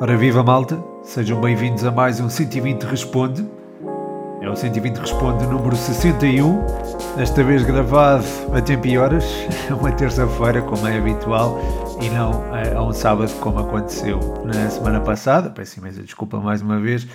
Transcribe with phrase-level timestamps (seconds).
[0.00, 3.46] Ora viva malta, sejam bem-vindos a mais um 120 Responde.
[4.40, 6.64] É o 120 Responde número 61,
[7.16, 9.24] desta vez gravado a tempo e horas,
[9.70, 11.58] uma terça-feira, como é habitual,
[12.00, 12.44] e não
[12.74, 15.50] a um sábado, como aconteceu na semana passada.
[15.50, 17.06] Peço imensa desculpa mais uma vez.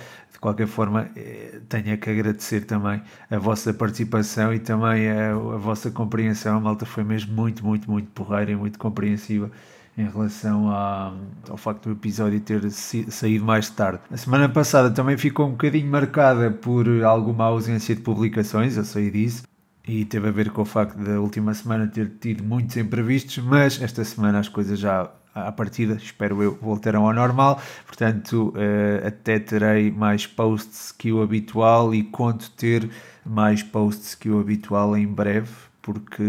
[0.46, 5.56] De qualquer forma, eh, tenho que agradecer também a vossa participação e também a, a
[5.56, 6.58] vossa compreensão.
[6.58, 9.50] A malta foi mesmo muito, muito, muito porreira e muito compreensiva
[9.98, 13.98] em relação ao facto do episódio ter saído mais tarde.
[14.08, 19.10] A semana passada também ficou um bocadinho marcada por alguma ausência de publicações, eu sei
[19.10, 19.42] disso,
[19.84, 23.82] e teve a ver com o facto da última semana ter tido muitos imprevistos, mas
[23.82, 27.60] esta semana as coisas já à partida, espero eu, voltarão ao normal.
[27.86, 32.88] Portanto, uh, até terei mais posts que o habitual e conto ter
[33.24, 35.50] mais posts que o habitual em breve,
[35.82, 36.22] porque,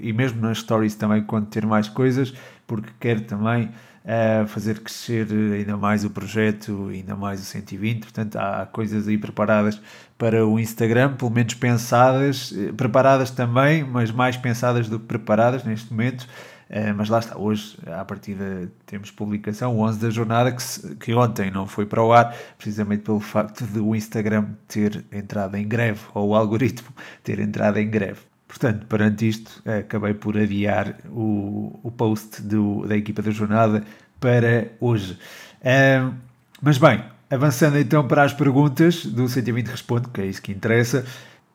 [0.00, 2.32] e mesmo nas stories também conto ter mais coisas,
[2.66, 3.70] porque quero também
[4.04, 8.02] uh, fazer crescer ainda mais o projeto, ainda mais o 120.
[8.02, 9.80] Portanto, há coisas aí preparadas
[10.18, 15.64] para o Instagram, pelo menos pensadas, eh, preparadas também, mas mais pensadas do que preparadas
[15.64, 16.28] neste momento.
[16.72, 21.50] Uh, mas lá está, hoje, à partida, temos publicação, 11 da jornada, que, que ontem
[21.50, 26.00] não foi para o ar, precisamente pelo facto de o Instagram ter entrado em greve,
[26.14, 26.88] ou o algoritmo
[27.22, 28.20] ter entrado em greve.
[28.48, 33.84] Portanto, perante isto, acabei por adiar o, o post do, da equipa da jornada
[34.18, 35.18] para hoje.
[35.62, 36.14] Um,
[36.60, 41.04] mas bem, avançando então para as perguntas do 120 Responde, que é isso que interessa.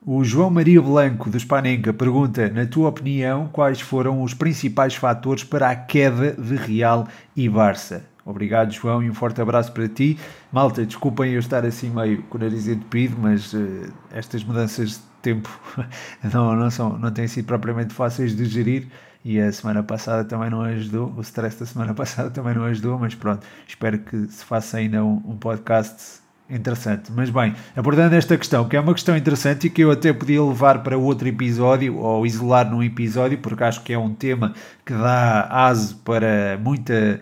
[0.00, 5.42] O João Maria Blanco, do Spanenka, pergunta: Na tua opinião, quais foram os principais fatores
[5.42, 8.04] para a queda de Real e Barça?
[8.24, 10.16] Obrigado, João, e um forte abraço para ti.
[10.52, 14.98] Malta, desculpem eu estar assim meio com o nariz entupido, mas uh, estas mudanças de
[15.20, 15.48] tempo
[16.32, 18.86] não, não, são, não têm sido propriamente fáceis de gerir
[19.24, 22.98] e a semana passada também não ajudou, o stress da semana passada também não ajudou,
[22.98, 27.12] mas pronto, espero que se faça ainda um, um podcast interessante.
[27.12, 30.42] Mas bem, abordando esta questão, que é uma questão interessante e que eu até podia
[30.42, 34.92] levar para outro episódio ou isolar num episódio, porque acho que é um tema que
[34.92, 37.20] dá aso para muita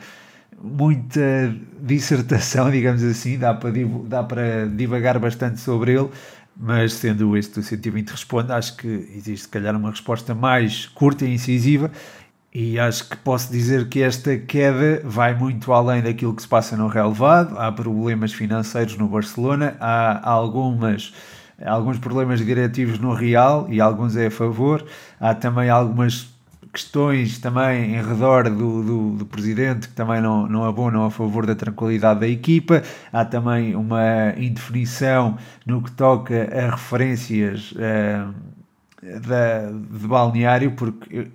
[0.62, 3.73] muita dissertação, digamos assim, dá para,
[4.05, 6.09] dá para divagar bastante sobre ele,
[6.56, 11.27] mas sendo este o 120 responde, acho que existe se calhar uma resposta mais curta
[11.27, 11.91] e incisiva
[12.59, 16.75] e acho que posso dizer que esta queda vai muito além daquilo que se passa
[16.75, 17.55] no relevado.
[17.59, 21.12] Há problemas financeiros no Barcelona, há algumas,
[21.62, 24.87] alguns problemas diretivos no Real e alguns é a favor.
[25.21, 26.34] Há também algumas
[26.72, 31.45] questões também em redor do, do, do, presidente que também não, não abonam a favor
[31.45, 32.83] da tranquilidade da equipa.
[33.12, 38.56] Há também uma indefinição no que toca a referências uh,
[39.27, 41.27] da, de balneário, porque eu,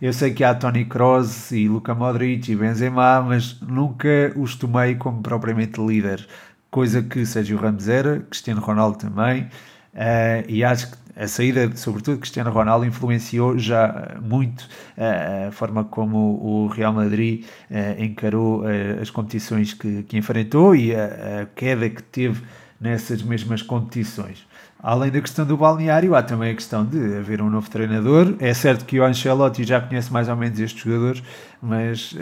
[0.00, 4.94] eu, sei que há Tony Kroos e Luka Modric e Benzema, mas nunca os tomei
[4.94, 6.26] como propriamente líder,
[6.70, 9.48] coisa que Sérgio Ramos era, Cristiano Ronaldo também.
[9.92, 14.60] Uh, e acho que a saída, sobretudo, de Cristiano Ronaldo influenciou já muito
[14.96, 18.62] uh, a forma como o Real Madrid uh, encarou
[19.00, 22.42] as competições que, que enfrentou e a, a, queda que teve
[22.80, 24.46] nessas mesmas competições.
[24.82, 28.34] Além da questão do balneário, há também a questão de haver um novo treinador.
[28.38, 31.22] É certo que o Ancelotti já conhece mais ou menos estes jogadores,
[31.60, 32.14] mas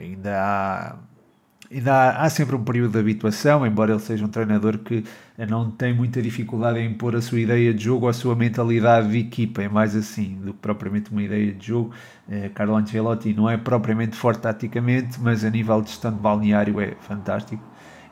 [0.00, 0.96] ainda há
[1.70, 5.04] ainda há, há, sempre um período de habituação, embora ele seja um treinador que
[5.48, 9.10] não tem muita dificuldade em impor a sua ideia de jogo ou a sua mentalidade
[9.10, 11.92] de equipa, é mais assim do que propriamente uma ideia de jogo.
[12.28, 16.94] Eh, Carlo Ancelotti não é propriamente forte taticamente, mas a nível de de balneário é
[17.00, 17.62] fantástico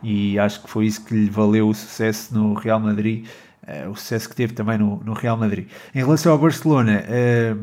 [0.02, 3.26] e acho que foi isso que lhe valeu o sucesso no Real Madrid,
[3.90, 5.68] o sucesso que teve também no, no Real Madrid.
[5.94, 7.56] Em relação ao Barcelona, eh,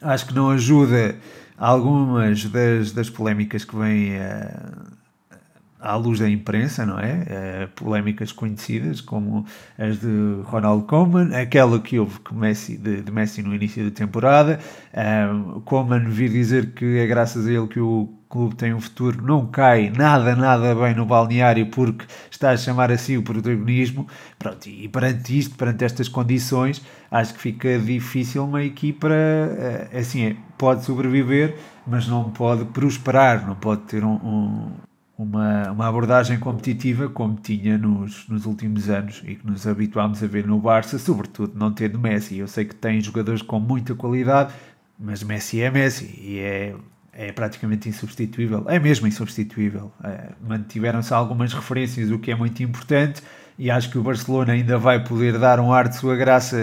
[0.00, 1.16] acho que não ajuda
[1.56, 4.92] algumas das, das polémicas que vêm uh,
[5.80, 7.68] à luz da imprensa, não é?
[7.74, 9.44] Polémicas conhecidas, como
[9.78, 13.90] as de Ronald Koeman, aquela que houve com Messi, de, de Messi no início da
[13.90, 14.58] temporada.
[14.92, 19.22] Uh, Koeman vir dizer que é graças a ele que o clube tem um futuro,
[19.22, 24.06] não cai nada, nada bem no balneário porque está a chamar assim o protagonismo.
[24.38, 30.24] Pronto, e perante isto, perante estas condições, acho que fica difícil uma equipa, eh, assim,
[30.24, 34.70] é, pode sobreviver, mas não pode prosperar, não pode ter um, um,
[35.18, 40.26] uma, uma abordagem competitiva como tinha nos, nos últimos anos e que nos habituámos a
[40.26, 42.38] ver no Barça, sobretudo não tendo Messi.
[42.38, 44.54] Eu sei que tem jogadores com muita qualidade,
[44.98, 46.74] mas Messi é Messi e é
[47.12, 49.92] é praticamente insubstituível, é mesmo insubstituível.
[50.02, 53.22] É, Mantiveram-se algumas referências, o que é muito importante,
[53.58, 56.56] e acho que o Barcelona ainda vai poder dar um ar de sua graça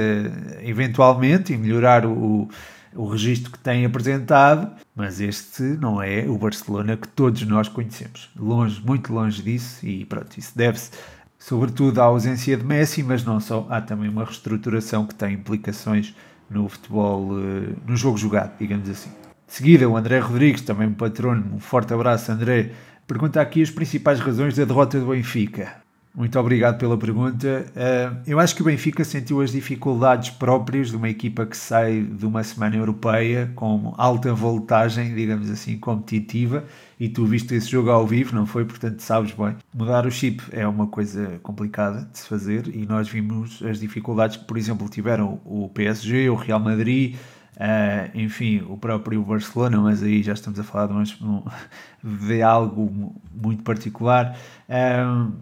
[0.62, 2.50] eventualmente e melhorar o,
[2.96, 8.30] o registro que tem apresentado, mas este não é o Barcelona que todos nós conhecemos.
[8.36, 10.92] Longe, muito longe disso, e pronto, isso deve-se
[11.38, 16.14] sobretudo à ausência de Messi, mas não só, há também uma reestruturação que tem implicações
[16.50, 19.10] no futebol, eh, no jogo jogado, digamos assim.
[19.50, 22.70] De seguida, o André Rodrigues, também patrono, um forte abraço, André,
[23.08, 25.74] pergunta aqui as principais razões da derrota do Benfica.
[26.14, 27.66] Muito obrigado pela pergunta.
[27.70, 32.02] Uh, eu acho que o Benfica sentiu as dificuldades próprias de uma equipa que sai
[32.02, 36.64] de uma semana europeia com alta voltagem, digamos assim, competitiva,
[37.00, 38.66] e tu viste esse jogo ao vivo, não foi?
[38.66, 39.56] Portanto, sabes bem.
[39.74, 44.38] Mudar o chip é uma coisa complicada de se fazer, e nós vimos as dificuldades
[44.38, 47.16] que, por exemplo, tiveram o PSG, o Real Madrid.
[47.60, 51.18] Uh, enfim, o próprio Barcelona, mas aí já estamos a falar de,
[52.28, 54.38] de algo muito particular.
[54.70, 55.34] Uh,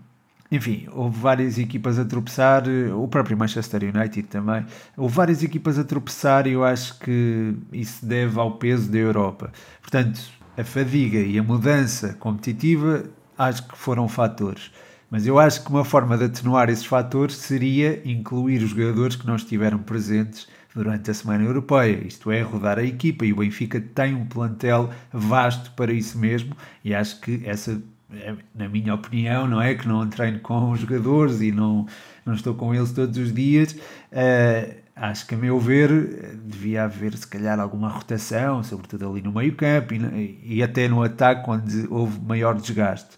[0.51, 2.63] enfim, houve várias equipas a tropeçar,
[2.95, 4.65] o próprio Manchester United também.
[4.95, 9.51] Houve várias equipas a tropeçar e eu acho que isso deve ao peso da Europa.
[9.81, 10.19] Portanto,
[10.57, 13.03] a fadiga e a mudança competitiva
[13.37, 14.71] acho que foram fatores.
[15.09, 19.27] Mas eu acho que uma forma de atenuar esses fatores seria incluir os jogadores que
[19.27, 20.47] não estiveram presentes
[20.77, 23.25] durante a Semana Europeia, isto é, rodar a equipa.
[23.25, 27.81] E o Benfica tem um plantel vasto para isso mesmo, e acho que essa
[28.13, 29.75] é, na minha opinião, não é?
[29.75, 31.85] Que não treino com os jogadores e não,
[32.25, 33.73] não estou com eles todos os dias.
[33.73, 39.33] Uh, acho que, a meu ver, devia haver se calhar alguma rotação, sobretudo ali no
[39.33, 43.17] meio-campo e, e, até no ataque, onde houve maior desgaste.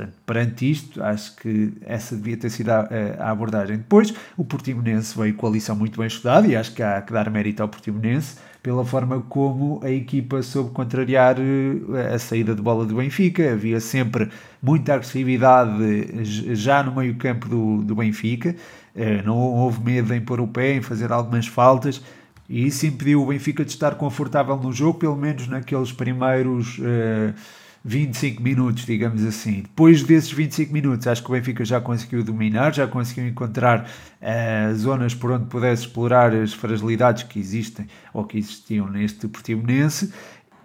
[0.00, 2.88] Portanto, perante isto, acho que essa devia ter sido a,
[3.18, 3.76] a abordagem.
[3.76, 7.12] Depois, o Portimonense veio com a lição muito bem estudada e acho que há que
[7.12, 12.62] dar mérito ao Portimonense pela forma como a equipa soube contrariar eh, a saída de
[12.62, 13.52] bola do Benfica.
[13.52, 14.30] Havia sempre
[14.62, 18.54] muita agressividade já no meio-campo do, do Benfica,
[18.94, 22.02] eh, não houve medo em pôr o pé, em fazer algumas faltas.
[22.48, 27.32] E isso impediu o Benfica de estar confortável no jogo, pelo menos naqueles primeiros uh,
[27.84, 29.62] 25 minutos, digamos assim.
[29.62, 33.88] Depois desses 25 minutos, acho que o Benfica já conseguiu dominar, já conseguiu encontrar
[34.20, 40.12] uh, zonas por onde pudesse explorar as fragilidades que existem ou que existiam neste Portimonense.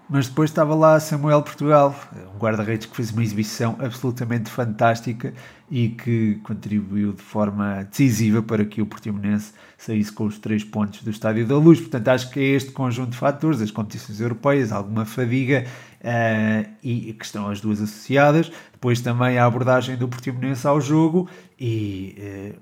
[0.07, 1.95] Mas depois estava lá Samuel Portugal,
[2.35, 5.33] um guarda-redes que fez uma exibição absolutamente fantástica
[5.69, 11.01] e que contribuiu de forma decisiva para que o Portimonense saísse com os três pontos
[11.01, 11.79] do Estádio da Luz.
[11.79, 15.65] Portanto, acho que é este conjunto de fatores, as competições europeias, alguma fadiga
[16.05, 18.51] uh, e que estão as duas associadas.
[18.71, 21.27] Depois também a abordagem do Portimonense ao jogo
[21.59, 22.15] e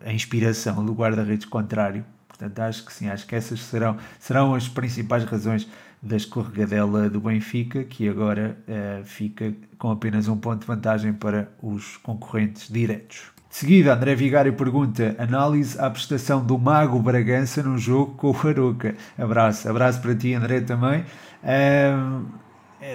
[0.03, 2.05] uh, a inspiração do guarda-redes contrário.
[2.27, 5.67] Portanto, acho que sim, acho que essas serão, serão as principais razões
[6.01, 11.49] da escorregadela do Benfica, que agora uh, fica com apenas um ponto de vantagem para
[11.61, 13.31] os concorrentes diretos.
[13.49, 18.47] De seguida, André Vigário pergunta: análise à prestação do Mago Bragança no jogo com o
[18.47, 18.95] Aroca.
[19.17, 21.05] Abraço, abraço para ti, André, também.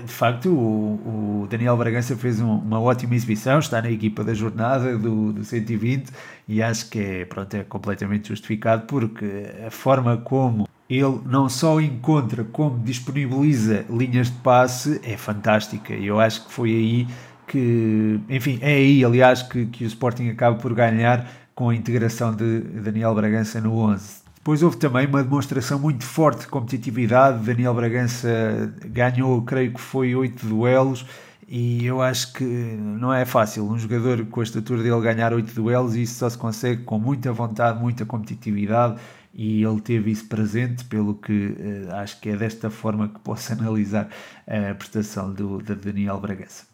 [0.05, 4.35] De facto, o, o, Daniel Bragança fez um, uma ótima exibição, está na equipa da
[4.35, 6.11] jornada do, do 120
[6.47, 11.81] e acho que é, pronto, é completamente justificado porque a forma como ele não só
[11.81, 17.09] encontra como disponibiliza linhas de passe é fantástica eu acho que foi aí
[17.47, 22.35] que, enfim, é aí aliás que, que o Sporting acaba por ganhar com a integração
[22.35, 27.45] de Daniel Bragança no 11 depois houve também uma demonstração muito forte de competitividade.
[27.45, 31.05] Daniel Bragança ganhou, creio que foi oito duelos.
[31.47, 35.53] E eu acho que não é fácil um jogador com a estatura dele ganhar oito
[35.53, 38.99] duelos e isso só se consegue com muita vontade, muita competitividade
[39.35, 43.53] e ele teve isso presente, pelo que uh, acho que é desta forma que posso
[43.53, 44.09] analisar
[44.47, 46.65] a prestação do, de Daniel Bragança.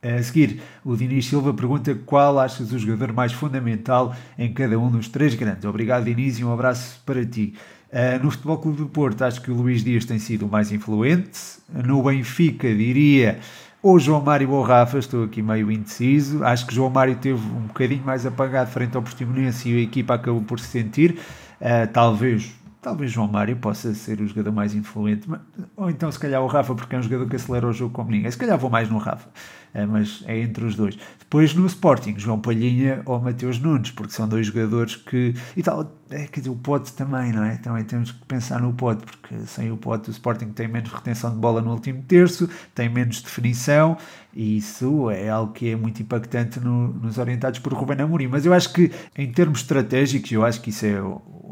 [0.00, 4.88] A seguir, o Dinis Silva pergunta qual achas o jogador mais fundamental em cada um
[4.88, 5.64] dos três grandes.
[5.64, 7.54] Obrigado, Dinis, e um abraço para ti.
[7.90, 10.70] Uh, no Futebol Clube do Porto, acho que o Luís Dias tem sido o mais
[10.70, 11.40] influente.
[11.72, 13.40] No Benfica, diria
[13.82, 16.44] ou João Mário ou Rafa, estou aqui meio indeciso.
[16.44, 20.14] Acho que João Mário teve um bocadinho mais apagado frente ao Portimonense e a equipa
[20.14, 21.18] acabou por se sentir.
[21.60, 25.28] Uh, talvez talvez João Mário possa ser o jogador mais influente,
[25.76, 28.10] ou então se calhar o Rafa, porque é um jogador que acelera o jogo como
[28.10, 28.30] ninguém.
[28.30, 29.28] Se calhar vou mais no Rafa,
[29.74, 30.98] eh, mas é entre os dois.
[31.18, 35.34] Depois no Sporting, João Palhinha ou Mateus Nunes, porque são dois jogadores que.
[35.56, 37.56] E tal, é, quer dizer, o Pote também, não é?
[37.56, 41.30] Também temos que pensar no Pote, porque sem o Pote o Sporting tem menos retenção
[41.30, 43.96] de bola no último terço, tem menos definição,
[44.38, 48.28] e isso é algo que é muito impactante no, nos orientados por Ruben Amorim.
[48.28, 51.02] Mas eu acho que, em termos estratégicos, eu acho que isso é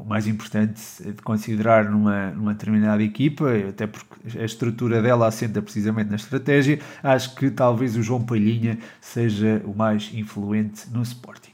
[0.06, 6.10] mais importante de considerar numa, numa determinada equipa, até porque a estrutura dela assenta precisamente
[6.10, 11.50] na estratégia, acho que talvez o João Palhinha seja o mais influente no Sporting.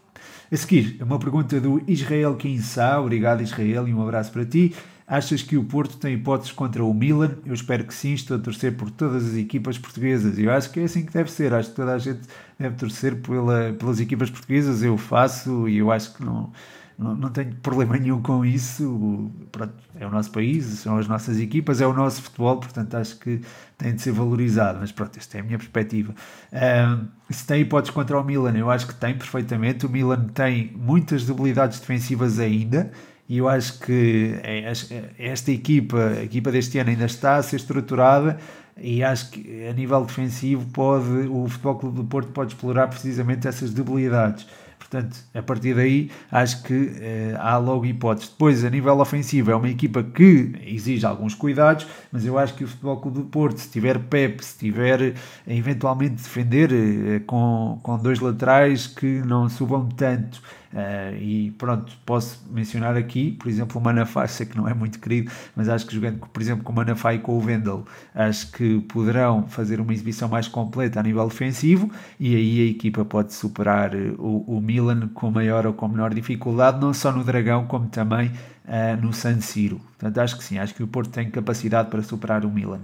[0.53, 4.75] A seguir, uma pergunta do Israel Kinsá, obrigado Israel e um abraço para ti.
[5.12, 7.33] Achas que o Porto tem hipóteses contra o Milan?
[7.45, 10.38] Eu espero que sim, estou a torcer por todas as equipas portuguesas.
[10.38, 11.52] Eu acho que é assim que deve ser.
[11.52, 12.23] Acho que toda a gente
[12.59, 14.83] deve torcer pela, pelas equipas portuguesas.
[14.83, 16.50] Eu faço e eu acho que não
[16.99, 19.31] não, não tenho problema nenhum com isso.
[19.50, 23.19] Pronto, é o nosso país, são as nossas equipas, é o nosso futebol, portanto acho
[23.19, 23.42] que
[23.76, 24.78] tem de ser valorizado.
[24.81, 26.14] Mas pronto, esta é a minha perspectiva.
[26.50, 29.85] Um, se tem hipóteses contra o Milan, eu acho que tem perfeitamente.
[29.85, 32.90] O Milan tem muitas debilidades defensivas ainda.
[33.33, 34.73] E eu acho que é, é,
[35.19, 38.37] esta equipa, a equipa deste ano ainda está a ser estruturada
[38.77, 43.49] e acho que a nível defensivo pode, o Futebol Clube do Porto pode explorar precisamente
[43.49, 44.47] essas debilidades.
[44.83, 48.31] Portanto, a partir daí, acho que eh, há logo hipóteses.
[48.31, 52.65] Depois, a nível ofensivo, é uma equipa que exige alguns cuidados, mas eu acho que
[52.65, 55.15] o Futebol Clube do Porto, se tiver Pep, se tiver eh,
[55.47, 62.43] eventualmente defender eh, com, com dois laterais que não subam tanto, Uh, e pronto, posso
[62.51, 65.95] mencionar aqui, por exemplo, o Manafá, sei que não é muito querido, mas acho que
[65.95, 67.85] jogando, por exemplo, com o Manafá e com o Vendel,
[68.15, 73.05] acho que poderão fazer uma exibição mais completa a nível defensivo e aí a equipa
[73.05, 77.67] pode superar o, o Milan com maior ou com menor dificuldade, não só no Dragão,
[77.67, 78.29] como também
[78.64, 79.79] uh, no San Siro.
[79.99, 82.81] Portanto, acho que sim, acho que o Porto tem capacidade para superar o Milan.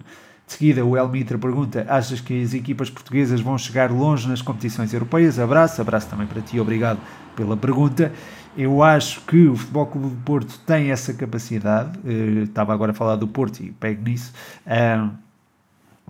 [0.47, 4.92] De seguida, o Elmitra pergunta: Achas que as equipas portuguesas vão chegar longe nas competições
[4.92, 5.38] europeias?
[5.38, 6.99] Abraço, abraço também para ti, obrigado
[7.35, 8.12] pela pergunta.
[8.57, 11.99] Eu acho que o Futebol Clube do Porto tem essa capacidade.
[11.99, 14.33] Uh, estava agora a falar do Porto e pego nisso.
[14.66, 15.11] Uh,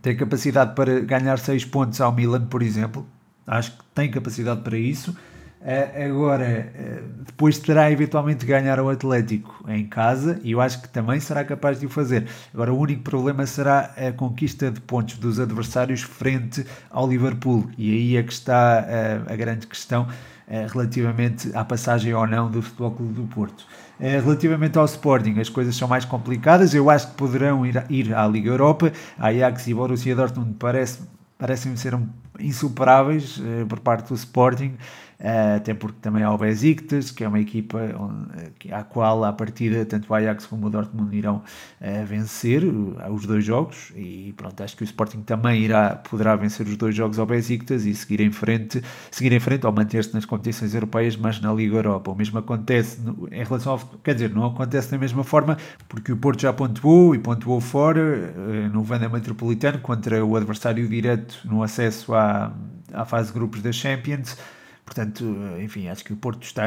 [0.02, 3.06] tem capacidade para ganhar 6 pontos ao Milan, por exemplo.
[3.46, 5.16] Acho que tem capacidade para isso.
[5.68, 10.80] Uh, agora, uh, depois terá eventualmente de ganhar o Atlético em casa e eu acho
[10.80, 12.26] que também será capaz de o fazer.
[12.54, 17.92] Agora, o único problema será a conquista de pontos dos adversários frente ao Liverpool e
[17.92, 20.08] aí é que está uh, a grande questão
[20.72, 23.66] relativamente à passagem ou não do Futebol Clube do Porto.
[24.00, 26.72] Relativamente ao Sporting, as coisas são mais complicadas.
[26.72, 28.90] Eu acho que poderão ir, ir à Liga Europa.
[29.18, 31.00] A Ajax e Borussia Dortmund parece,
[31.36, 31.98] parecem ser
[32.40, 34.72] insuperáveis por parte do Sporting.
[35.20, 39.32] Uh, até porque também há o Besiktas, que é uma equipa onde, à qual, à
[39.32, 41.42] partida, tanto o Ajax como o Dortmund irão
[41.80, 46.64] uh, vencer os dois jogos, e pronto, acho que o Sporting também irá, poderá vencer
[46.68, 50.24] os dois jogos ao Besiktas e seguir em frente, seguir em frente ou manter-se nas
[50.24, 52.12] competições europeias, mas na Liga Europa.
[52.12, 55.56] O mesmo acontece no, em relação ao, quer dizer, não acontece da mesma forma,
[55.88, 58.32] porque o Porto já pontuou e pontuou fora
[58.72, 62.52] no Vanda Metropolitano contra o adversário direto no acesso à,
[62.92, 64.36] à fase de grupos da Champions,
[64.88, 66.62] Portanto, enfim, acho que o Porto está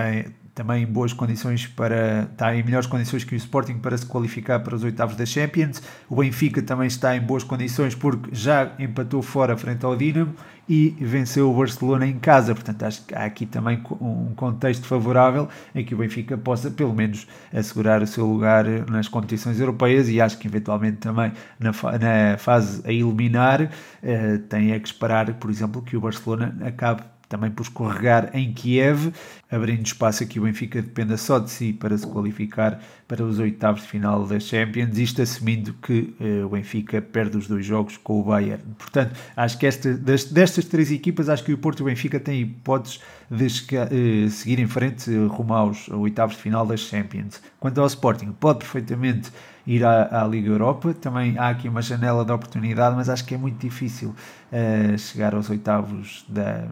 [0.54, 4.60] também em boas condições para está em melhores condições que o Sporting para se qualificar
[4.60, 5.82] para os oitavos da Champions.
[6.08, 10.36] O Benfica também está em boas condições porque já empatou fora frente ao Dinamo
[10.70, 12.54] e venceu o Barcelona em casa.
[12.54, 16.94] Portanto, acho que há aqui também um contexto favorável em que o Benfica possa pelo
[16.94, 22.38] menos assegurar o seu lugar nas competições europeias e acho que eventualmente também na, na
[22.38, 23.72] fase a eliminar
[24.04, 28.51] eh, tem é que esperar, por exemplo, que o Barcelona acabe também por escorregar em
[28.51, 29.13] Kiev,
[29.50, 33.39] abrindo espaço a que o Benfica dependa só de si para se qualificar para os
[33.39, 37.95] oitavos de final da Champions, isto assumindo que uh, o Benfica perde os dois jogos
[37.95, 38.61] com o Bayern.
[38.77, 42.41] Portanto, acho que esta, destas três equipas, acho que o Porto e o Benfica têm
[42.41, 47.41] hipóteses de uh, seguir em frente uh, rumo aos oitavos de final das Champions.
[47.59, 49.31] Quanto ao Sporting, pode perfeitamente
[49.65, 50.93] ir à, à, Liga Europa.
[50.93, 54.09] Também há aqui uma janela de oportunidade, mas acho que é muito difícil
[54.51, 56.67] uh, chegar aos oitavos da,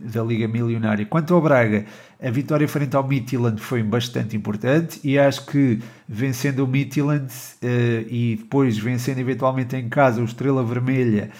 [0.00, 1.04] da Liga Milionária.
[1.06, 1.84] Quanto ao Braga,
[2.22, 5.78] a vitória frente ao Midtjylland foi bastante importante e acho que
[6.08, 7.66] vencendo o Midtjylland uh,
[8.08, 11.30] e depois vencendo eventualmente em casa o Estrela Vermelha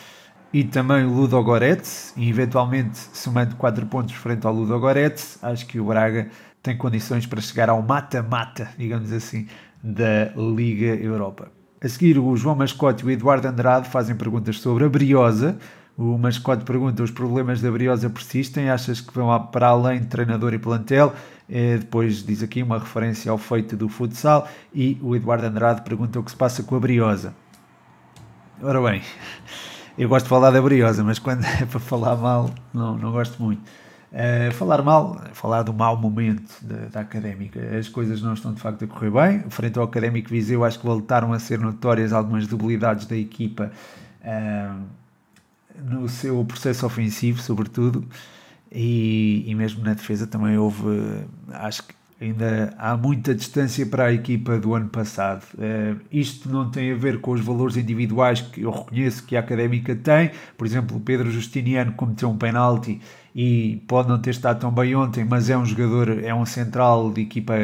[0.52, 5.64] e também o Ludo Goretz, e eventualmente somando 4 pontos frente ao Ludo Goretz, acho
[5.66, 6.28] que o Braga
[6.62, 9.46] tem condições para chegar ao mata-mata, digamos assim,
[9.82, 11.50] da Liga Europa.
[11.82, 15.56] A seguir, o João Mascote e o Eduardo Andrade fazem perguntas sobre a Briosa,
[15.96, 18.70] o mascote pergunta: os problemas da Briosa persistem?
[18.70, 21.12] Achas que vão para além de treinador e plantel?
[21.48, 24.48] É, depois diz aqui uma referência ao feito do futsal.
[24.72, 27.34] E o Eduardo Andrade pergunta o que se passa com a Briosa.
[28.62, 29.02] Ora bem,
[29.98, 33.42] eu gosto de falar da Briosa, mas quando é para falar mal, não, não gosto
[33.42, 33.62] muito.
[34.12, 37.60] Uh, falar mal, falar do mau momento da, da, académica.
[37.78, 39.50] As coisas não estão de facto a correr bem.
[39.50, 43.70] Frente ao académico Viseu, acho que voltaram a ser notórias algumas debilidades da equipa.
[44.20, 44.99] Uh,
[45.78, 48.04] no seu processo ofensivo, sobretudo,
[48.70, 50.86] e, e mesmo na defesa também houve,
[51.52, 55.42] acho que ainda há muita distância para a equipa do ano passado.
[55.54, 59.40] Uh, isto não tem a ver com os valores individuais que eu reconheço que a
[59.40, 60.30] Académica tem.
[60.56, 63.00] Por exemplo, o Pedro Justiniano cometeu um penalti
[63.34, 67.10] e pode não ter estado tão bem ontem, mas é um jogador, é um central
[67.10, 67.54] de equipa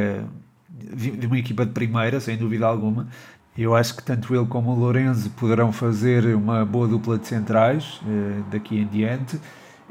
[0.95, 3.09] de uma equipa de primeira, sem dúvida alguma.
[3.57, 8.01] Eu acho que tanto ele como o Lourenço poderão fazer uma boa dupla de centrais
[8.03, 9.41] uh, daqui em diante.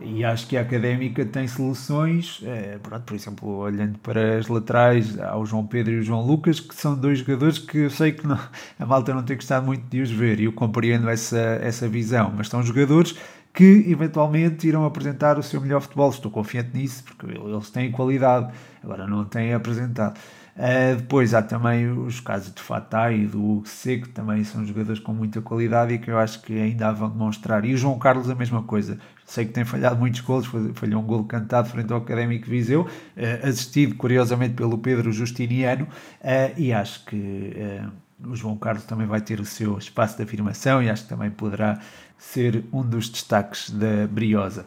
[0.02, 5.18] E acho que a Académica tem soluções, uh, pronto, por exemplo, olhando para as laterais,
[5.20, 8.12] há o João Pedro e o João Lucas, que são dois jogadores que eu sei
[8.12, 8.38] que não,
[8.78, 12.32] a malta não tem gostado muito de os ver, e eu compreendo essa, essa visão,
[12.36, 13.16] mas são jogadores
[13.56, 16.10] que eventualmente irão apresentar o seu melhor futebol.
[16.10, 18.54] Estou confiante nisso, porque eles têm qualidade,
[18.84, 20.20] agora não têm apresentado.
[20.56, 25.02] Uh, depois há também os casos de Fatah e do Hugo Seco, também são jogadores
[25.02, 27.66] com muita qualidade e que eu acho que ainda vão demonstrar.
[27.66, 28.98] E o João Carlos a mesma coisa.
[29.26, 33.48] Sei que tem falhado muitos golos, falhou um golo cantado frente ao Académico Viseu, uh,
[33.48, 37.82] assistido curiosamente pelo Pedro Justiniano, uh, e acho que
[38.24, 41.30] o João Carlos também vai ter o seu espaço de afirmação e acho que também
[41.30, 41.80] poderá
[42.18, 44.66] ser um dos destaques da Briosa.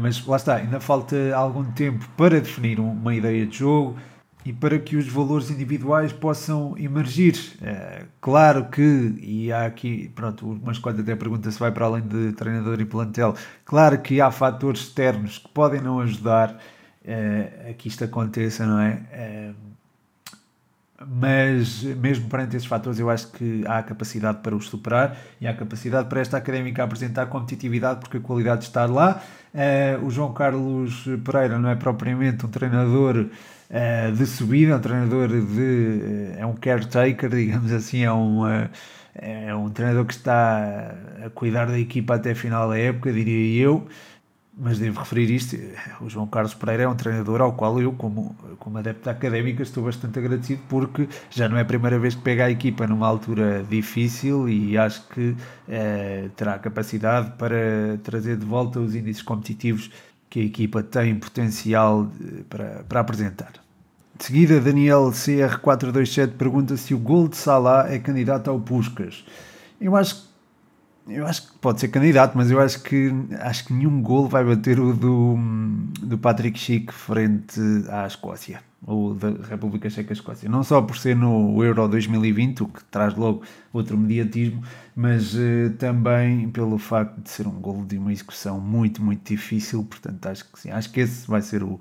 [0.00, 3.96] Mas lá está, ainda falta algum tempo para definir uma ideia de jogo
[4.48, 7.38] e para que os valores individuais possam emergir.
[7.60, 12.02] É, claro que, e há aqui, pronto, o Mascote até pergunta se vai para além
[12.02, 16.58] de treinador e plantel, claro que há fatores externos que podem não ajudar
[17.04, 19.02] é, a que isto aconteça, não é?
[19.12, 19.50] é
[21.06, 25.52] mas mesmo perante esses fatores eu acho que há capacidade para os superar e há
[25.52, 29.22] capacidade para esta académica apresentar competitividade porque a qualidade está lá.
[30.02, 33.28] O João Carlos Pereira não é propriamente um treinador
[33.70, 35.34] uh, de subida, é um treinador de.
[35.34, 38.42] Uh, é um caretaker, digamos assim, é um,
[39.14, 40.94] é um treinador que está
[41.24, 43.86] a cuidar da equipa até a final da época, diria eu
[44.60, 45.56] mas devo referir isto,
[46.00, 49.84] o João Carlos Pereira é um treinador ao qual eu, como, como adepto académica, estou
[49.84, 53.62] bastante agradecido porque já não é a primeira vez que pega a equipa numa altura
[53.70, 55.36] difícil e acho que
[55.68, 59.92] eh, terá capacidade para trazer de volta os índices competitivos
[60.28, 62.10] que a equipa tem potencial
[62.48, 63.52] para, para apresentar.
[64.16, 69.24] De seguida, Daniel CR427 pergunta se o gol de Salah é candidato ao Puscas.
[69.80, 70.28] Eu acho que
[71.08, 74.44] eu acho que pode ser candidato, mas eu acho que acho que nenhum gol vai
[74.44, 75.36] bater o do,
[76.02, 80.48] do Patrick Schick frente à Escócia, ou da República Checa Escócia.
[80.48, 84.62] Não só por ser no Euro 2020, o que traz logo outro mediatismo,
[84.94, 89.84] mas uh, também pelo facto de ser um gol de uma execução muito, muito difícil.
[89.84, 91.80] Portanto, acho que sim, acho que esse vai ser o,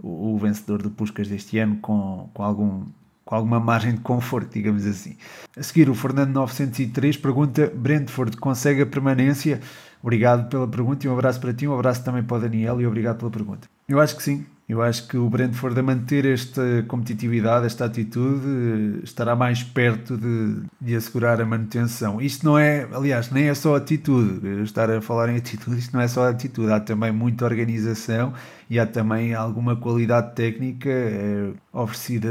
[0.00, 2.86] o, o vencedor de Puscas deste ano, com, com algum
[3.24, 5.14] com alguma margem de conforto, digamos assim.
[5.54, 9.60] A seguir, o Fernando 903 pergunta: Brentford consegue a permanência?
[10.02, 12.86] Obrigado pela pergunta e um abraço para ti, um abraço também para o Daniel e
[12.86, 13.68] obrigado pela pergunta.
[13.86, 19.00] Eu acho que sim, eu acho que o Brentford a manter esta competitividade, esta atitude,
[19.02, 22.20] estará mais perto de, de assegurar a manutenção.
[22.20, 24.62] Isto não é, aliás, nem é só atitude.
[24.62, 26.70] Estar a falar em atitude, isto não é só atitude.
[26.70, 28.34] Há também muita organização
[28.68, 32.28] e há também alguma qualidade técnica é, oferecida,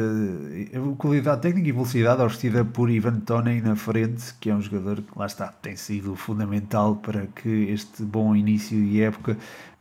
[1.00, 5.18] qualidade técnica e velocidade oferecida por Ivan Toney na frente, que é um jogador que,
[5.18, 9.36] lá está, tem sido fundamental para que este bom início de época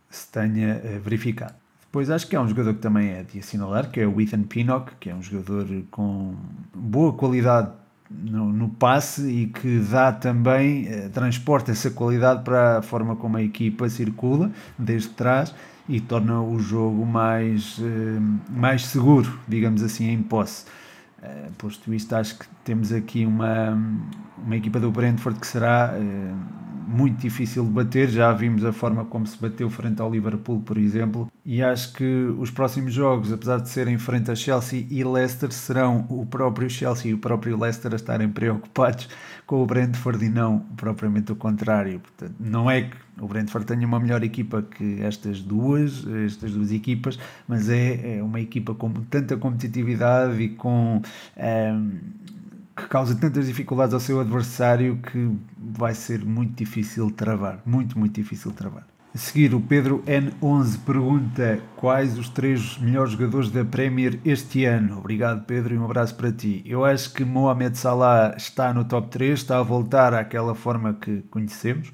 [0.08, 1.65] se tenha eh, verificado.
[1.96, 4.42] Pois acho que é um jogador que também é de assinalar, que é o Ethan
[4.42, 6.34] Pinnock, que é um jogador com
[6.74, 7.70] boa qualidade
[8.10, 13.38] no, no passe e que dá também, eh, transporta essa qualidade para a forma como
[13.38, 15.54] a equipa circula desde trás
[15.88, 20.66] e torna o jogo mais, eh, mais seguro, digamos assim, em posse.
[21.22, 23.70] Eh, posto isto, acho que temos aqui uma,
[24.36, 26.34] uma equipa do Brentford que será eh,
[26.86, 28.08] muito difícil de bater.
[28.08, 32.04] Já vimos a forma como se bateu frente ao Liverpool, por exemplo, e acho que
[32.38, 37.10] os próximos jogos, apesar de serem frente a Chelsea e Leicester, serão o próprio Chelsea
[37.10, 39.08] e o próprio Leicester a estarem preocupados
[39.46, 42.00] com o Brentford e não propriamente o contrário.
[42.00, 46.72] Portanto, não é que o Brentford tenha uma melhor equipa que estas duas, estas duas
[46.72, 51.00] equipas, mas é, é uma equipa com tanta competitividade e com.
[51.00, 51.02] Um,
[51.36, 52.00] ehm,
[52.76, 57.60] que causa tantas dificuldades ao seu adversário que vai ser muito difícil travar.
[57.64, 58.86] Muito, muito difícil travar.
[59.14, 64.98] A seguir, o Pedro N11 pergunta quais os três melhores jogadores da Premier este ano.
[64.98, 66.62] Obrigado, Pedro, e um abraço para ti.
[66.66, 71.22] Eu acho que Mohamed Salah está no top 3, está a voltar àquela forma que
[71.30, 71.90] conhecemos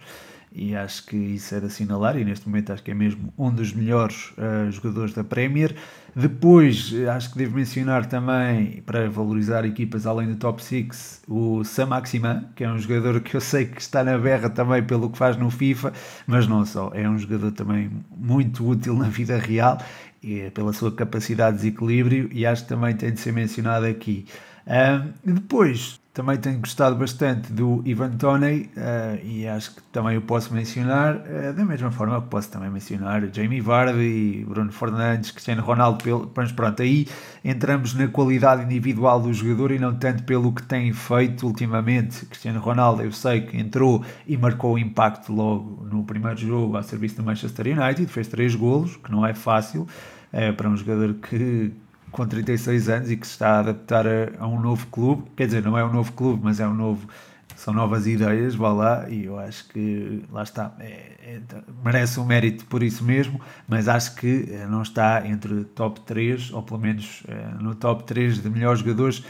[0.55, 3.73] e acho que isso era assinalar e neste momento acho que é mesmo um dos
[3.73, 5.75] melhores uh, jogadores da Premier.
[6.15, 11.87] Depois acho que devo mencionar também, para valorizar equipas além do top 6, o Sam
[11.87, 15.17] Maximan, que é um jogador que eu sei que está na berra também pelo que
[15.17, 15.93] faz no FIFA,
[16.27, 19.79] mas não só, é um jogador também muito útil na vida real
[20.23, 23.87] e é pela sua capacidade de desequilíbrio e acho que também tem de ser mencionado
[23.87, 24.27] aqui.
[24.67, 30.20] Uh, depois, também tenho gostado bastante do Ivan Toney uh, e acho que também o
[30.20, 35.62] posso mencionar, uh, da mesma forma que posso também mencionar Jamie Vardy, Bruno Fernandes, Cristiano
[35.62, 37.09] Ronaldo, pelo, pronto, aí
[37.42, 42.27] entramos na qualidade individual do jogador e não tanto pelo que tem feito ultimamente.
[42.27, 46.83] Cristiano Ronaldo, eu sei que entrou e marcou o impacto logo no primeiro jogo a
[46.83, 49.88] serviço do Manchester United, fez três golos, que não é fácil,
[50.31, 51.72] uh, para um jogador que
[52.12, 55.25] com 36 anos e que se está a adaptar a, a, um novo clube.
[55.37, 57.09] Quer dizer, não é um novo clube, mas é um novo.
[57.57, 61.40] São novas ideias, vá lá, e eu acho que lá está, é, é,
[61.85, 66.51] merece um mérito por isso mesmo, mas acho que eh, não está entre top 3,
[66.53, 69.22] ou pelo menos é, no top 3 de melhores jogadores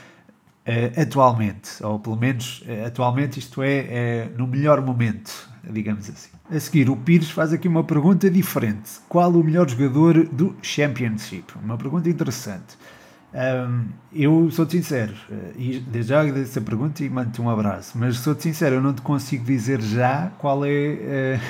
[0.64, 6.30] é, atualmente, ou pelo menos atualmente, isto é, é no melhor momento, digamos assim.
[6.50, 8.90] A seguir, o Pires faz aqui uma pergunta diferente.
[9.08, 11.54] Qual o melhor jogador do Championship?
[11.62, 12.76] Uma pergunta interessante.
[13.34, 17.96] Um, eu sou-te sincero, eh, e desde já agradeço a pergunta e mando-te um abraço,
[17.96, 21.40] mas sou-te sincero, eu não te consigo dizer já qual é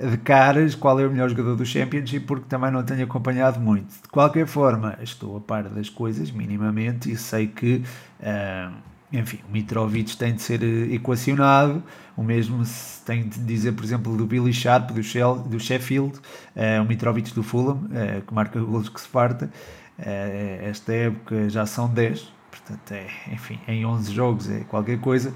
[0.00, 3.60] uh, de caras qual é o melhor jogador do Championship porque também não tenho acompanhado
[3.60, 3.94] muito.
[4.02, 7.84] De qualquer forma, estou a par das coisas, minimamente, e sei que.
[8.18, 11.82] Uh, enfim, o Mitrovic tem de ser eh, equacionado,
[12.16, 16.18] o mesmo se tem de dizer, por exemplo, do Billy Sharp, do, Shell, do Sheffield,
[16.56, 19.50] uh, o Mitrovic do Fulham, uh, que marca golos que se farta.
[19.98, 25.32] Uh, esta época já são 10, portanto, é, enfim, em 11 jogos é qualquer coisa.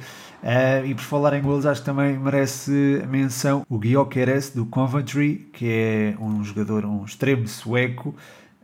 [0.84, 5.68] e por falar em golos, acho que também merece menção o Gyökeres do Coventry, que
[5.70, 8.14] é um jogador, um extremo sueco,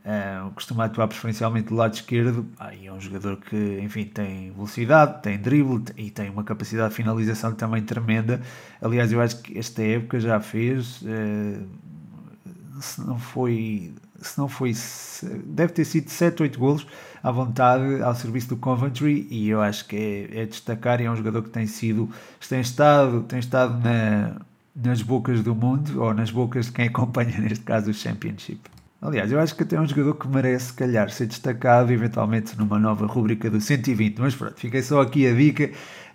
[0.05, 2.45] Uh, costuma atuar preferencialmente do lado esquerdo.
[2.59, 6.95] Aí é um jogador que, enfim, tem velocidade, tem drible e tem uma capacidade de
[6.95, 8.39] finalização também tremenda.
[8.79, 11.67] Aliás, eu acho que esta época já fez, uh,
[12.79, 14.73] se não foi, se não foi,
[15.43, 16.85] deve ter sido 7, 8 golos
[17.23, 21.11] à vontade ao serviço do Coventry e eu acho que é, é destacar e é
[21.11, 22.07] um jogador que tem sido,
[22.47, 24.39] tem estado, tem estado na,
[24.75, 28.74] nas bocas do mundo ou nas bocas de quem acompanha neste caso o Championship.
[29.01, 32.57] Aliás, eu acho que até é um jogador que merece, se calhar, ser destacado eventualmente
[32.57, 34.19] numa nova rúbrica do 120.
[34.19, 35.69] Mas pronto, fiquei só aqui a dica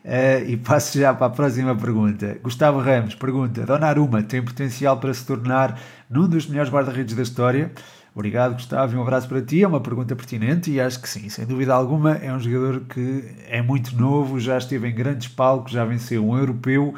[0.04, 2.38] uh, e passo já para a próxima pergunta.
[2.42, 7.70] Gustavo Ramos pergunta: Donnarumma tem potencial para se tornar num dos melhores guarda-redes da história?
[8.12, 9.62] Obrigado, Gustavo, e um abraço para ti.
[9.62, 12.14] É uma pergunta pertinente e acho que sim, sem dúvida alguma.
[12.16, 16.36] É um jogador que é muito novo, já esteve em grandes palcos, já venceu um
[16.36, 16.94] europeu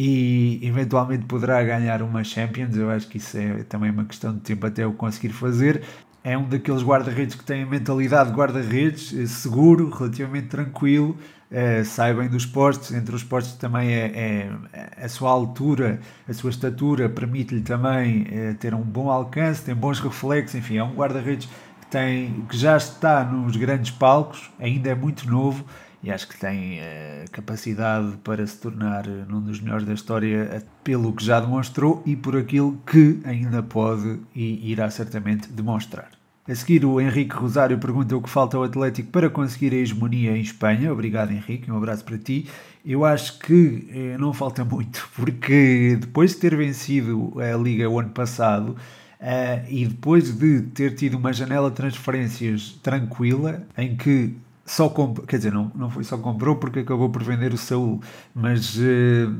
[0.00, 2.76] e eventualmente poderá ganhar uma Champions.
[2.76, 5.82] Eu acho que isso é também uma questão de tempo até o conseguir fazer.
[6.22, 11.16] É um daqueles guarda-redes que tem a mentalidade de guarda-redes, eh, seguro, relativamente tranquilo,
[11.50, 12.92] é, sai bem dos postos.
[12.92, 18.52] Entre os postos também é, é a sua altura, a sua estatura permite-lhe também é,
[18.52, 20.54] ter um bom alcance, tem bons reflexos.
[20.54, 21.48] Enfim, é um guarda-redes
[21.80, 25.64] que, tem, que já está nos grandes palcos, ainda é muito novo
[26.02, 30.62] e acho que tem uh, capacidade para se tornar uh, num dos melhores da história
[30.84, 36.10] pelo que já demonstrou e por aquilo que ainda pode e irá certamente demonstrar.
[36.46, 40.34] A seguir, o Henrique Rosário pergunta o que falta ao Atlético para conseguir a hegemonia
[40.34, 40.90] em Espanha.
[40.90, 42.48] Obrigado, Henrique, um abraço para ti.
[42.86, 48.10] Eu acho que não falta muito, porque depois de ter vencido a Liga o ano
[48.10, 48.76] passado,
[49.20, 54.36] Uh, e depois de ter tido uma janela de transferências tranquila, em que
[54.68, 58.00] só comprou, quer dizer, não, não foi só comprou porque acabou por vender o Saúl,
[58.34, 59.34] mas uh,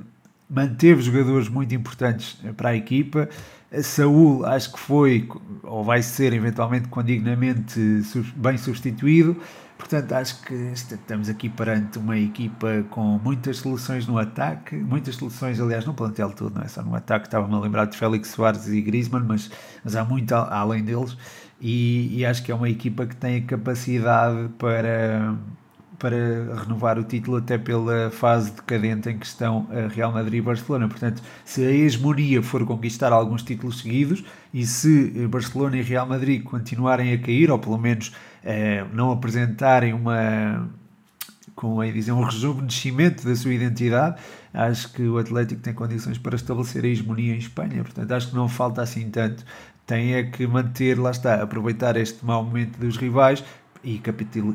[0.48, 3.28] manteve jogadores muito importantes para a equipa.
[3.70, 5.28] A Saúl acho que foi,
[5.62, 7.78] ou vai ser eventualmente condignamente
[8.36, 9.36] bem substituído.
[9.76, 15.60] Portanto, acho que estamos aqui perante uma equipa com muitas soluções no ataque, muitas soluções,
[15.60, 17.26] aliás, no plantel todo, não é só no ataque.
[17.26, 19.50] Estava-me a lembrar de Félix Soares e Griezmann, mas,
[19.84, 21.16] mas há muito além deles
[21.60, 25.34] e, e, acho que é uma equipa que tem a capacidade para,
[25.98, 30.42] para renovar o título até pela fase decadente em que estão a Real Madrid e
[30.42, 30.86] Barcelona.
[30.86, 36.42] Portanto, se a hegemonia for conquistar alguns títulos seguidos e se Barcelona e Real Madrid
[36.44, 38.12] continuarem a cair, ou pelo menos
[38.44, 40.68] eh, não apresentarem uma
[41.58, 44.20] com a dizer, um rejuvenescimento da sua identidade,
[44.54, 47.82] acho que o Atlético tem condições para estabelecer a hegemonia em Espanha.
[47.82, 49.44] Portanto, acho que não falta assim tanto
[49.88, 53.42] tem é que manter, lá está, aproveitar este mau momento dos rivais
[53.82, 53.98] e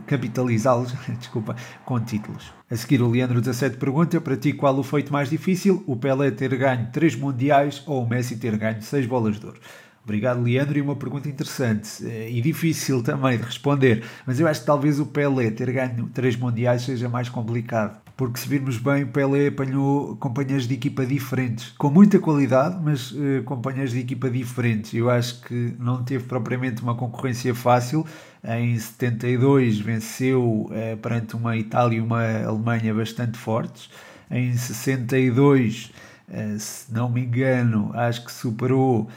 [0.05, 2.53] capitalizá-los desculpa, com títulos.
[2.69, 6.29] A seguir, o Leandro 17 pergunta para ti qual o feito mais difícil, o Pelé
[6.29, 9.59] ter ganho 3 mundiais ou o Messi ter ganho 6 bolas de ouro.
[10.03, 14.59] Obrigado, Leandro, e uma pergunta interessante eh, e difícil também de responder, mas eu acho
[14.59, 18.02] que talvez o Pelé ter ganho 3 mundiais seja mais complicado.
[18.15, 23.11] Porque se virmos bem, o Pelé apanhou companheiros de equipa diferentes, com muita qualidade, mas
[23.11, 24.93] uh, companheiros de equipa diferentes.
[24.93, 28.05] Eu acho que não teve propriamente uma concorrência fácil.
[28.43, 33.89] Em 72 venceu uh, perante uma Itália e uma Alemanha bastante fortes.
[34.29, 35.91] Em 62,
[36.29, 39.09] uh, se não me engano, acho que superou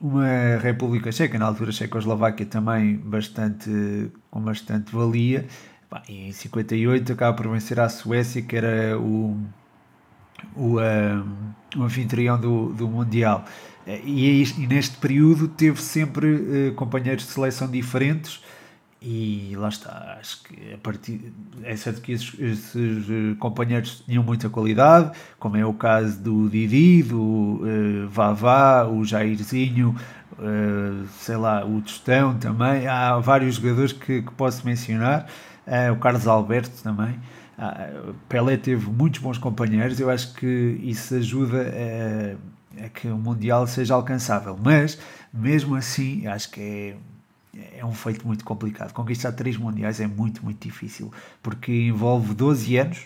[0.00, 5.46] uma República Checa, na altura Checoslováquia também bastante, com bastante valia.
[6.08, 9.38] Em 58 acaba por vencer a Suécia, que era o,
[10.54, 13.44] o, um, o anfitrião do, do Mundial.
[13.86, 18.40] E, e, neste período teve sempre uh, companheiros de seleção diferentes
[19.00, 24.24] e lá está, acho que a partir, é certo que esses, esses uh, companheiros tinham
[24.24, 29.94] muita qualidade, como é o caso do Didi, do uh, Vavá, o Jairzinho,
[30.32, 35.26] uh, sei lá, o Tostão também, há vários jogadores que, que posso mencionar,
[35.66, 37.18] uh, o Carlos Alberto também.
[37.58, 41.72] Uh, Pelé teve muitos bons companheiros, eu acho que isso ajuda
[42.80, 44.98] a, a que o Mundial seja alcançável, mas
[45.32, 46.96] mesmo assim, acho que é
[47.76, 48.92] é um feito muito complicado.
[48.92, 52.98] Conquistar três mundiais é muito, muito difícil, porque envolve 12 anos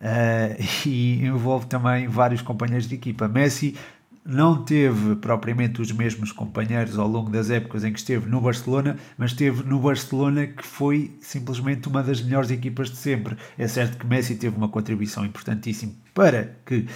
[0.00, 3.28] uh, e envolve também vários companheiros de equipa.
[3.28, 3.76] Messi
[4.24, 8.96] não teve propriamente os mesmos companheiros ao longo das épocas em que esteve no Barcelona,
[9.16, 13.36] mas esteve no Barcelona que foi simplesmente uma das melhores equipas de sempre.
[13.56, 16.86] É certo que Messi teve uma contribuição importantíssima para que uh,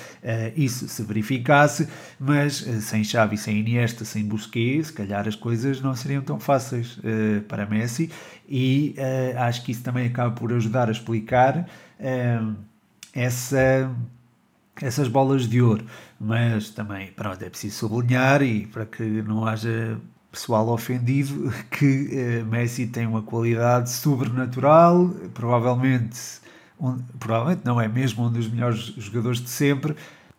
[0.54, 5.80] isso se verificasse, mas uh, sem Xavi, sem Iniesta, sem Busquets, se calhar as coisas
[5.80, 8.10] não seriam tão fáceis uh, para Messi
[8.46, 8.94] e
[9.38, 11.66] acho que isso também acaba por ajudar a explicar
[13.14, 13.90] essa
[14.80, 15.84] essas bolas de ouro.
[16.20, 20.00] Mas também, pronto, é preciso sublinhar e para que não haja
[20.34, 26.20] pessoal ofendido que uh, Messi tem uma qualidade sobrenatural, provavelmente,
[26.78, 29.94] um, provavelmente não é mesmo um dos melhores jogadores de sempre.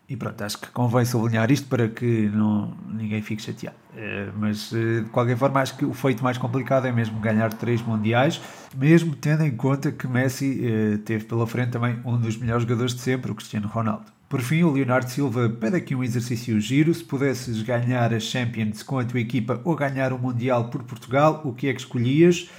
[0.07, 3.75] E pronto, acho que convém sublinhar isto para que não, ninguém fique chateado.
[3.91, 7.51] Uh, mas uh, de qualquer forma, acho que o feito mais complicado é mesmo ganhar
[7.53, 8.39] três mundiais,
[8.75, 13.01] mesmo tendo em conta que Messi teve pela frente também um dos melhores jogadores de
[13.01, 14.14] sempre, o Cristiano Ronaldo.
[14.27, 16.93] Por fim, o Leonardo Silva pede aqui um exercício giro.
[16.93, 21.41] Se pudesses ganhar a Champions com a tua equipa ou ganhar o Mundial por Portugal,
[21.45, 22.49] o que é que escolhias?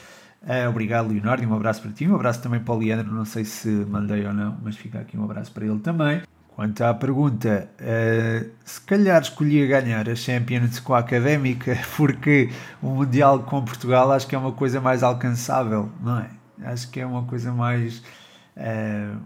[0.42, 2.06] Uh, obrigado, Leonardo, e um abraço para ti.
[2.06, 5.18] Um abraço também para o Leandro, não sei se mandei ou não, mas fica aqui
[5.18, 6.22] um abraço para ele também.
[6.54, 12.48] Quanto à pergunta, uh, se calhar escolhia ganhar a Champions com a Académica, porque
[12.80, 16.30] o Mundial com Portugal acho que é uma coisa mais alcançável, não é?
[16.62, 17.98] Acho que é uma coisa mais.
[18.56, 19.18] Uh,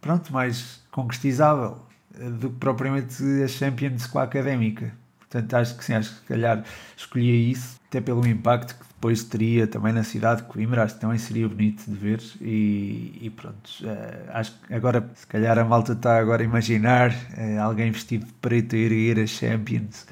[0.00, 1.76] pronto, mais concretizável
[2.20, 4.92] eh, do que propriamente a Champions com a Académica.
[5.18, 6.64] Portanto, acho que sim, acho que se calhar
[6.96, 11.00] escolhia isso, até pelo impacto que depois teria também na cidade de Coimbra, acho que
[11.00, 15.64] também seria bonito de ver e, e pronto, uh, acho que agora se calhar a
[15.64, 20.06] malta está agora a imaginar uh, alguém vestido de preto a erguer a Champions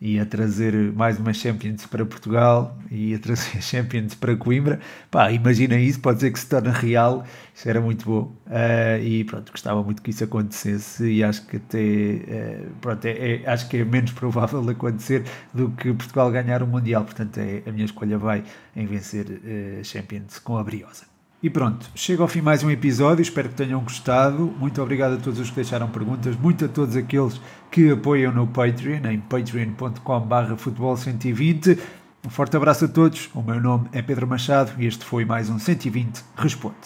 [0.00, 4.80] e a trazer mais uma Champions para Portugal e a trazer Champions para Coimbra.
[5.10, 8.32] Pá, imagina isso, pode ser que se torne real, isso era muito bom.
[8.46, 13.42] Uh, e pronto, gostava muito que isso acontecesse e acho que até, uh, pronto, é,
[13.42, 17.62] é, acho que é menos provável acontecer do que Portugal ganhar o Mundial, portanto é,
[17.66, 18.44] a minha escolha vai
[18.76, 21.07] em vencer uh, Champions com a Briosa.
[21.40, 24.52] E pronto, chega ao fim mais um episódio, espero que tenham gostado.
[24.58, 28.48] Muito obrigado a todos os que deixaram perguntas, muito a todos aqueles que apoiam no
[28.48, 31.78] Patreon, em patreon.com.br futebol120.
[32.26, 35.48] Um forte abraço a todos, o meu nome é Pedro Machado e este foi mais
[35.48, 36.78] um 120 Responde.